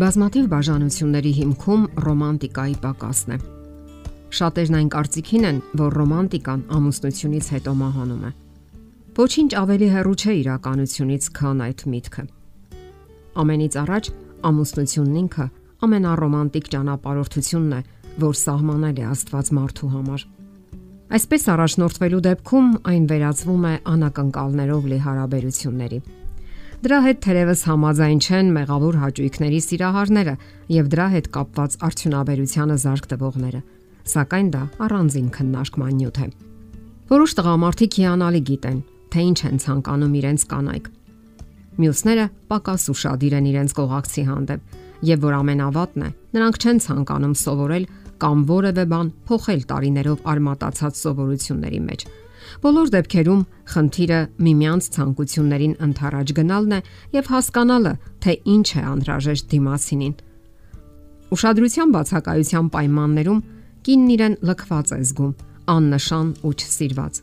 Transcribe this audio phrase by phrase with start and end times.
[0.00, 3.36] Բազմաթիվ բաժանությունների հիմքում ռոմանտիկայի պակասն է։
[4.38, 8.30] Շատերն այն կարծիքին են, որ ռոմանտիկան ամուսնությունից հետո մահանում է։
[9.18, 12.24] Ոչինչ ավելի հեռու չէ իրականությունից, քան այդ միտքը։
[13.44, 14.10] Ամենից առաջ
[14.50, 15.46] ամուսնությունն ինքը
[15.84, 17.82] ամենառոմանտիկ ճանապարհորդությունն է,
[18.24, 20.24] որ սահմանել է Աստված մարդու համար։
[21.10, 26.00] Այսպես առաջնորդվելու դեպքում այն վերածվում է անակնկալներով լի հարաբերությունների
[26.80, 30.32] Դրա հետ թերևս համաձայն չեն մեղավոր հաճույքների սիրահարները
[30.72, 33.60] եւ դրա հետ կապված արդյունաբերությանը զարգ տվողները,
[34.12, 36.28] սակայն դա առանձին քննարկման նյութ է։
[37.10, 38.78] Որոշ տղամարդիկ հիանալի գիտեն,
[39.12, 40.88] թե ինչ են ցանկանում իրենց կանայք։
[41.84, 47.84] Մյուսները պակաս ուրախadir են իրենց կողակցի հանդեպ եւ որ ամենավատն է, նրանք չեն ցանկանում սովորել
[48.24, 52.08] կամ որևէ բան փոխել տարիներով արմատացած սովորությունների մեջ
[52.64, 56.80] Բոլոր դեպքերում խնդիրը միմյանց ցանկություններին ընթառաջ գնալն է
[57.16, 57.92] եւ հասկանալը,
[58.24, 60.14] թե ինչ է անհրաժեշտ դիմացինին։
[61.30, 63.40] Ուշադրության բացակայության պայմաններում
[63.86, 65.32] կինն իրեն լքված է զգում,
[65.70, 67.20] աննշան ու չսիրված։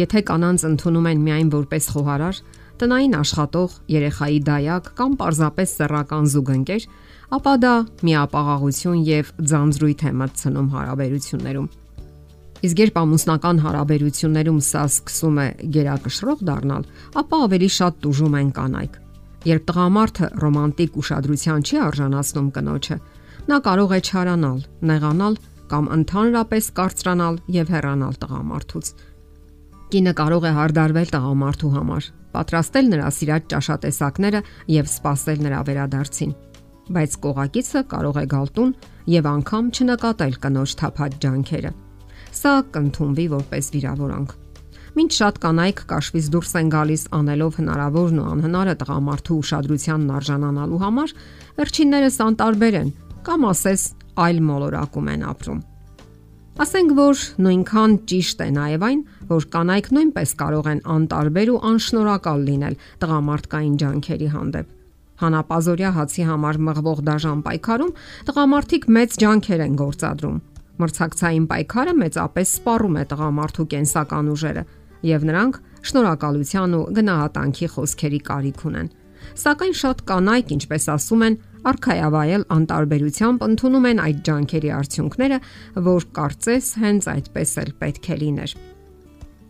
[0.00, 2.36] Եթե կանանց ընդունում են միայն որպես խոհարար,
[2.80, 6.86] տնային աշխատող, երեխայի դայակ կամ պարզապես սեռական զուգընկեր,
[7.36, 7.74] ապա դա
[8.06, 11.68] միապաղաղություն եւ ձանձրույթ է մտցնում հարաբերություններում։
[12.60, 16.82] Իսկ երբ ամուսնական հարաբերություններում սա սկսում է գերակշռող դառնալ,
[17.20, 18.98] ապա ավելի շատ տուժում են կանայք։
[19.50, 22.96] Երբ տղամարդը ռոմանտիկ ուշադրության չի արժանացնում կնոջը,
[23.48, 24.58] նա կարող է չարանալ,
[24.90, 25.38] նեղանալ
[25.70, 28.92] կամ ընդհանրապես կարծրանալ եւ հեռանալ տղամարդուց։
[29.90, 32.04] Կինը կարող է հարդարվել տղամարդու համար,
[32.36, 34.40] պատրաստել նրա սիրած ճաշատեսակները
[34.76, 36.36] եւ սпасել նրա վերադարձին
[36.90, 38.72] բայց կողակիցը կարող է գալ տուն
[39.14, 41.70] եւ անգամ չնկատել կնոջ թափած ջանքերը
[42.36, 44.34] սա կընդունվի որպես վիրավորանք։
[44.90, 51.12] Մինչ շատ կանայք կաշվից դուրս են գալիս անելով հնարավորն ու անհնարը տղամարդու ուշադրությանն արժանանալու համար,
[51.60, 52.90] վերջիններս անտարբեր են
[53.28, 53.84] կամ ասես
[54.24, 55.60] այլ մոլորակում են ապրում։
[56.60, 58.98] Ասենք որ նույնքան ճիշտ է նաև այն,
[59.30, 64.76] որ կանայք նույնպես կարող են անտարբեր ու անշնորհակալ լինել տղամարդկային ջանքերի հանդեպ։
[65.20, 67.96] Հանապազորյա հացի համար մղվող դաժան պայքարում
[68.28, 70.36] տղամարդիկ մեծ ջանքեր են գործադրում,
[70.80, 74.64] Մրցակցային պայքարը մեծապես սպառում է տղամարդու կենսական ուժերը
[75.10, 75.60] եւ նրանք
[75.90, 78.90] շնորհակալության ու գնահատանքի խոսքերի կարիք ունեն։
[79.40, 81.36] Սակայն շատ կանայք, ինչպես ասում են,
[81.70, 85.38] արխայավայել անտարբերությամբ ընդունում են այդ ջանքերի արդյունքները,
[85.90, 88.54] որ կարծես հենց այդպես էլ պետք է լիներ։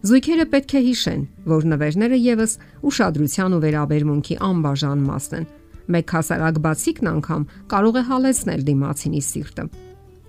[0.01, 2.53] Զույգերը պետք է հիշեն, որ նվերները եւս
[2.91, 5.47] ուշադրության ու վերաբերմունքի անբաժան մասն են։
[5.91, 9.65] Մեկ հասարակ բացիկն անգամ կարող է հալեցնել դիմացինի սիրտը։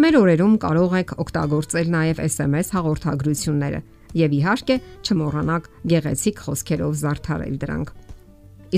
[0.01, 3.81] Մեր օրերում կարող եք օգտագործել նաև SMS հաղորդագրությունները
[4.17, 7.91] եւ իհարկե չմոռանաք գեղեցիկ խոսքերով զարդարել դրանք։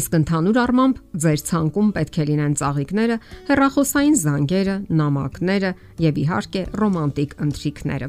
[0.02, 3.18] Իսկ ընդհանուր առմամբ ձեր ցանկում պետք է լինեն ծաղիկները,
[3.54, 5.72] հերախոսային զանգերը, նամակները
[6.04, 8.08] եւ իհարկե ռոմանտիկ ընթրիքները։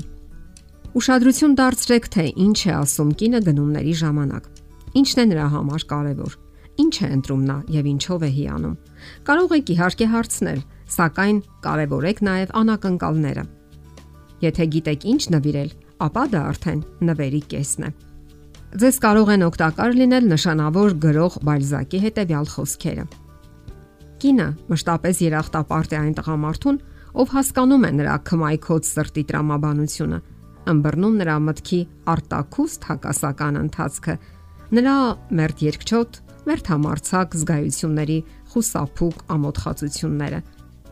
[0.99, 4.45] Ուշադրություն դարձրեք, թե ինչ է ասում կինը գնումների ժամանակ։
[5.05, 6.39] Ինչն է նրա համար կարևոր։
[6.83, 8.79] Ինչ է ընտրում նա եւ ինչով է հիանում։
[9.29, 10.61] Կարող եք իհարկե հարցնել,
[10.91, 13.45] սակայն կարևորեք նաև անակնկալները։
[14.45, 15.71] Եթե գիտեք ինչ նվիրել,
[16.05, 17.91] ապա դա արդեն նվերի կեսն է։
[18.75, 23.05] Ձեզ կարող են օգտակար լինել նշանավոր գրող Բալզակի հետևյալ խոսքերը։
[24.25, 26.79] Կինը մշտապես երախտապարտ է այն տղամարդուն,
[27.15, 30.19] ով հասկանում է նրա քմայքոց սրտի տրամաբանությունը,
[30.75, 31.81] ըմբռնում նրա մտքի
[32.15, 34.15] արտակուստ հակասական ընթացքը,
[34.75, 34.97] նրա
[35.39, 36.19] մերթ երկչոտ,
[36.49, 38.19] մերթ համարցակ զգայությունների
[38.55, 40.41] խուսափուկ ամոթխածությունները,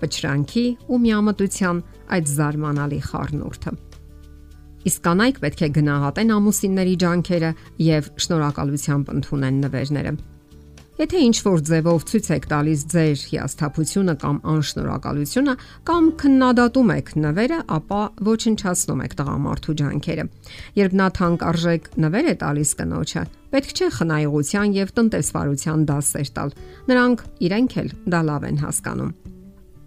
[0.02, 1.82] վճրանքի ու միամտության
[2.16, 3.74] այդ զարմանալի խառնուրդը։
[4.82, 7.50] Իսկ կանայք պետք է գնահատեն ամուսինների ջանքերը
[7.86, 10.14] եւ շնորհակալությամբ ընդունեն նվերները։
[11.00, 15.54] Եթե ինչ որ ձևով ցույց եք տալիս ձեր հիասթափությունը կամ անշնորհակալությունը
[15.88, 20.28] կամ քննադատում եք նվերը, ապա ոչնչացնում եք տղամարդու ջանքերը։
[20.82, 23.25] Երբ նա թանկարժեք նվեր է տալիս կնոջը,
[23.56, 26.56] պետք չէ խնայողության եւ տնտեսվարության դասեր տալ։
[26.93, 29.21] Նրանք իրենք էլ դա լավ են հասկանում։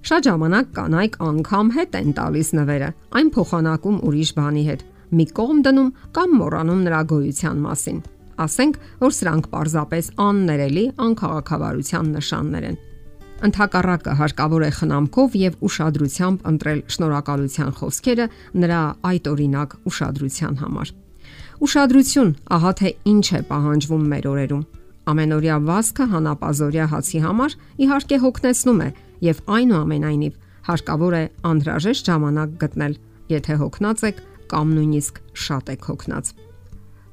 [0.05, 2.87] Շատ ժամանակ կանայք անգամ հետ են տալիս նվերը,
[3.17, 4.81] այն փոխանակում ուրիշ բանի հետ։
[5.17, 5.87] Մի կողմ դնում
[6.17, 8.01] կամ մոռանում նրա գոյության մասին։
[8.45, 12.77] Ասենք, որ սրանք պարզապես աններելի անքաղաքավարության նշաններ են։
[13.49, 18.27] Ընթակառակը հարկավոր է խնամքով եւ ուշադրությամբ ընտրել շնորհակալության խոսքերը
[18.61, 20.93] նրա այդ օրինակ ուշադրության համար։
[21.65, 24.63] Ուշադրություն, ահա թե ինչ է պահանջվում մեր օրերում։
[25.05, 28.87] Ամենօրյա վազքը հանապազորյա հացի համար իհարկե հոգնեցնում է
[29.23, 30.33] եւ այնուամենայնիվ
[30.65, 32.97] հարկավոր է անհրաժեշտ ժամանակ գտնել,
[33.31, 34.21] եթե հոգնած եք
[34.51, 36.31] կամ նույնիսկ շատ եք հոգնած։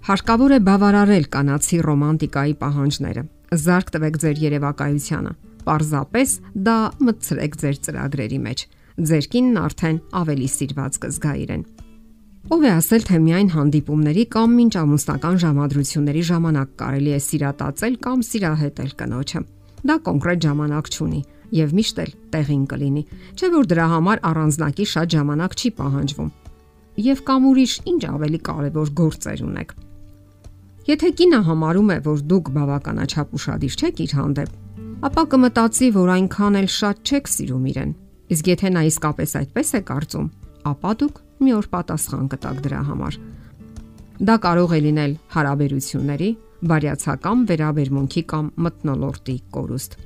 [0.02, 3.22] Հարկավոր է բավարարել կանացի ռոմանտիկայի պահանջները։
[3.62, 5.32] Զարկ տվեք ձեր երևակայությանը։
[5.62, 6.30] Պարզապես
[6.66, 6.76] դա
[7.06, 8.64] մտցրեք ձեր ծրագրերի մեջ։
[9.12, 11.62] Ձեր կինն արդեն ավելի սիրված կզգա իրեն։
[12.52, 18.24] Ով է ասել, թե միայն հանդիպումների կամ մինչ ամուսնական ժամադրությունների ժամանակ կարելի է սիրատացել կամ
[18.26, 19.42] սիրահետել կնոջը։
[19.86, 21.20] Դա կոնկրետ ժամանակ չունի
[21.52, 23.02] եւ միշտ էլ տեղին կլինի,
[23.36, 26.30] չէ որ դրա համար առանձնակի շատ ժամանակ չի պահանջվում։
[27.02, 29.74] Եվ կամ ուրիշ ինչ ավելի կարևոր գործեր ունեք։
[30.82, 34.54] Եթե կինը համարում է, որ դուք բավականաչափ ուրախadir չեք իր հանդեպ,
[35.06, 37.92] ապա կմտածի, որ այնքան էլ շատ չեք սիրում իրեն։
[38.32, 40.26] Իսկ եթե նա իսկապես այդպես է կարծում,
[40.72, 43.18] ապա դուք մի օր պատասխան կտաք դրա համար։
[44.22, 46.30] Դա կարող է լինել հարաբերությունների,
[46.70, 49.96] բարյացակամ վերաբերմունքի կամ մտնոլորտի կորուստ։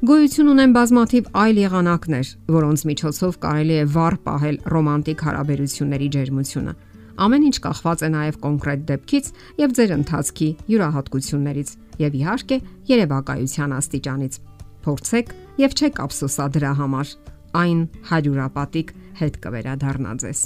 [0.00, 6.72] Գոյություն ունեն բազմաթիվ այլ եղանակներ, որոնց միջոցով կարելի է վառ պահել ռոմանտիկ հարաբերությունների ջերմությունը
[7.20, 9.26] Ամեն ինչ կախված է նաև կոնկրետ դեպքից
[9.60, 12.56] եւ ձեր ընթացքի յուրահատկություններից եւ իհարկե
[12.90, 14.38] երևակայության աստիճանից։
[14.86, 17.12] Փորձեք եւ չեք ափսոսա դրա համար։
[17.60, 20.40] Այն հարյուրապատիկ հետ կվերադառնա ձեզ։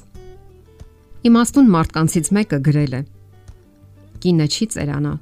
[1.30, 3.02] Իմաստուն մարդկանցից մեկը գրել է.
[4.24, 5.14] Կինը չի ծերանա,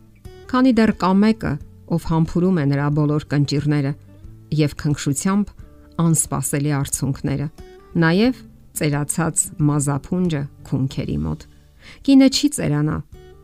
[0.48, 1.52] քանի դեռ կա մեկը,
[1.92, 3.92] ով համբուրում է նրա բոլոր կնճիրները
[4.52, 5.52] եւ քնքշությամբ
[6.02, 7.48] անսպասելի արցունքները,
[8.02, 8.40] նաեւ
[8.78, 11.46] ծերացած մազափունջը քունքերի մոտ։
[12.06, 12.96] Կինը չի ծերանա,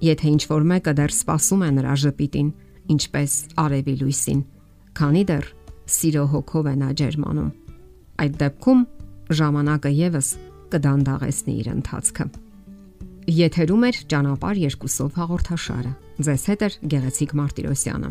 [0.08, 2.50] եթե ինչ որ մեկը դեռ սпасում է նրա ժպիտին,
[2.94, 3.32] ինչպես
[3.64, 4.42] արևի լույսին,
[4.98, 5.48] քանի դեռ
[5.98, 7.50] սիրո հոգով է նա ջերմանում։
[8.18, 8.84] Այդ դեպքում
[9.38, 10.28] ժամանակը եւս
[10.72, 12.28] կդանդաղեցնի իր ընթացքը։
[13.28, 15.92] Եթերում է ճանապար երկուսով հաղորդաշարը։
[16.28, 18.10] Ձեզ հետ է գեղեցիկ Մարտիրոսյանը։